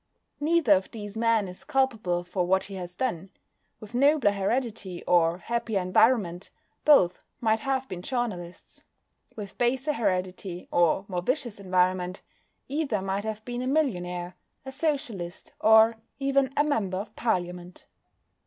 Neither 0.39 0.73
of 0.73 0.89
these 0.89 1.15
men 1.15 1.47
is 1.47 1.63
culpable 1.63 2.23
for 2.23 2.43
what 2.47 2.63
he 2.63 2.73
has 2.73 2.95
done. 2.95 3.29
With 3.79 3.93
nobler 3.93 4.31
heredity, 4.31 5.03
or 5.05 5.37
happier 5.37 5.79
environment, 5.79 6.49
both 6.85 7.23
might 7.39 7.59
have 7.59 7.87
been 7.87 8.01
journalists; 8.01 8.83
with 9.35 9.55
baser 9.59 9.93
heredity, 9.93 10.67
or 10.71 11.05
more 11.07 11.21
vicious 11.21 11.59
environment, 11.59 12.23
either 12.67 12.99
might 12.99 13.25
have 13.25 13.45
been 13.45 13.61
a 13.61 13.67
millionaire, 13.67 14.35
a 14.65 14.71
Socialist, 14.71 15.51
or 15.59 15.97
even 16.17 16.51
a 16.57 16.63
Member 16.63 16.97
of 16.97 17.15
Parliament. 17.15 17.85